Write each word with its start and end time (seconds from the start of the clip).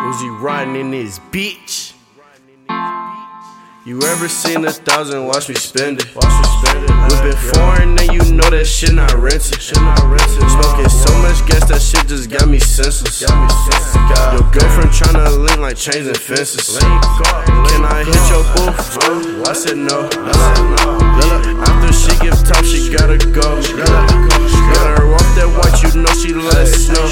Uzi 0.00 0.30
riding 0.40 0.76
in 0.76 0.90
this 0.90 1.18
bitch. 1.30 1.92
You 3.84 4.00
ever 4.02 4.28
seen 4.28 4.64
a 4.64 4.70
thousand? 4.70 5.26
Watch 5.26 5.48
me 5.50 5.54
spend 5.54 6.00
it. 6.00 6.14
Watch 6.16 6.24
me 6.24 6.44
spend 6.56 6.84
it. 6.84 6.92
Whipping 7.12 7.36
foreign, 7.52 7.98
and 8.00 8.08
you 8.08 8.32
know 8.32 8.48
that 8.48 8.64
shit 8.64 8.94
not 8.94 9.12
rented. 9.12 9.60
Shit 9.60 9.76
not 9.76 10.00
rented. 10.04 10.40
Smoking 10.56 10.88
so 10.88 11.12
much 11.20 11.44
gas, 11.44 11.68
that 11.68 11.82
shit 11.82 12.08
just 12.08 12.30
got 12.30 12.48
me 12.48 12.58
senseless. 12.58 13.20
Got 13.20 13.36
me 13.36 13.48
senseless. 13.68 14.40
Your 14.40 14.46
girlfriend 14.56 14.90
tryna 14.90 15.36
link 15.36 15.60
like 15.60 15.76
chains 15.76 16.06
and 16.06 16.16
fences. 16.16 16.78
Can 16.80 17.84
I 17.84 18.00
hit 18.00 18.24
your 18.32 18.44
booth? 18.56 18.80
I 19.44 19.52
said 19.52 19.76
no. 19.76 20.08
After 21.60 21.92
she 21.92 22.16
give 22.24 22.40
top, 22.48 22.64
she 22.64 22.88
gotta 22.88 23.18
go. 23.18 23.60
Got 24.72 24.96
her 24.96 25.12
off 25.12 25.28
that 25.36 25.48
white, 25.60 25.76
you 25.84 25.92
know 26.00 26.12
she 26.16 26.32
let 26.32 26.56
it 26.56 26.72
snow. 26.72 27.04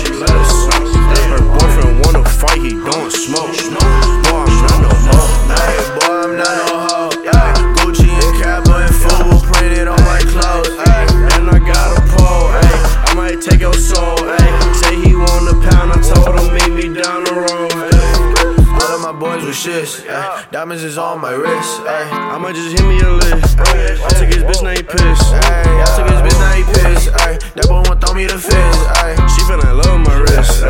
shits. 19.52 20.04
Ay. 20.08 20.46
Diamonds 20.50 20.84
is 20.84 20.98
on 20.98 21.20
my 21.20 21.32
wrist. 21.32 21.80
Ay. 21.82 22.34
I 22.34 22.38
might 22.38 22.54
just 22.54 22.76
hit 22.76 22.86
me 22.86 23.00
a 23.00 23.10
list. 23.10 23.58
I 23.58 24.08
took 24.18 24.28
his 24.28 24.42
bitch, 24.44 24.62
now 24.62 24.74
he 24.76 24.82
pissed. 24.82 25.32
Ay. 25.32 25.64
I 25.80 25.86
took 25.96 26.08
his 26.10 26.20
bitch, 26.20 26.38
now 26.40 26.52
he 26.52 26.64
pissed. 26.64 27.08
Ay. 27.22 27.38
That 27.56 27.66
boy 27.68 27.82
want 27.86 28.00
throw 28.00 28.14
me 28.14 28.26
the 28.26 28.38
fist. 28.38 28.80
Ay. 29.00 29.16
She 29.32 29.40
feelin' 29.48 29.64
love 29.64 30.00
my 30.04 30.16
wrist. 30.20 30.64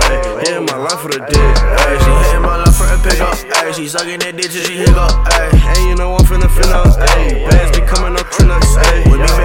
Hitting 0.47 0.67
my 0.67 0.79
life 0.79 1.01
for 1.01 1.11
the 1.11 1.23
dick. 1.27 1.55
Ay. 1.65 1.99
She 2.03 2.11
hitting 2.29 2.43
my 2.43 2.57
life 2.63 2.77
for 2.77 2.87
a 2.87 2.99
pickup. 3.03 3.35
Ay. 3.59 3.73
She 3.73 3.89
sucking 3.89 4.21
that 4.21 4.37
dick 4.37 4.51
till 4.51 4.63
she 4.63 4.79
hiccup. 4.85 5.11
Ay. 5.35 5.51
And 5.75 5.83
you 5.89 5.95
know 5.97 6.15
I'm 6.15 6.25
finna 6.27 6.47
finna. 6.47 6.85
Bands 6.85 6.99
Ay. 6.99 7.47
Bass 7.51 7.75
be 7.75 7.83
coming 7.87 8.15
up, 8.15 8.27
With 9.11 9.21
me 9.21 9.38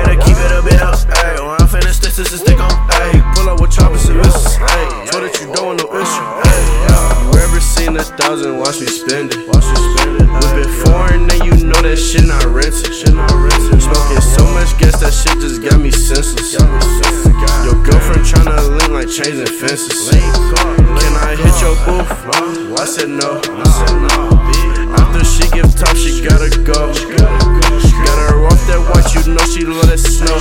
spend 8.94 9.34
it. 9.34 9.42
Watch. 9.50 9.66
Whip 9.66 10.62
it 10.62 10.72
foreign, 10.86 11.26
and 11.26 11.42
you 11.42 11.66
know 11.66 11.82
that 11.82 11.98
shit 11.98 12.26
not 12.30 12.46
rented. 12.46 12.94
Shit 12.94 13.14
not 13.14 13.34
rented. 13.34 13.82
Smoking 13.82 14.22
so 14.22 14.46
much 14.54 14.78
gas, 14.78 15.02
that 15.02 15.14
shit 15.14 15.42
just 15.42 15.66
got 15.66 15.82
me 15.82 15.90
senseless. 15.90 16.54
Your 17.66 17.78
girlfriend 17.82 18.22
tryna 18.22 18.62
link 18.70 18.94
like 18.94 19.10
changing 19.10 19.50
fences. 19.50 20.14
Can 20.14 21.14
I 21.18 21.34
hit 21.34 21.56
your 21.58 21.74
booth? 21.90 22.06
I 22.78 22.86
said 22.86 23.10
no. 23.10 23.42
I 23.42 23.66
said 23.66 23.98
no. 23.98 24.38
After 24.94 25.26
she 25.26 25.50
give 25.50 25.74
top, 25.74 25.98
she 25.98 26.22
gotta 26.22 26.50
go. 26.62 26.94
Got 26.94 28.18
her 28.30 28.46
off 28.46 28.62
that 28.70 28.82
watch, 28.94 29.16
you 29.18 29.34
know 29.34 29.46
she 29.50 29.66
let 29.66 29.90
it 29.90 29.98
snow. 29.98 30.38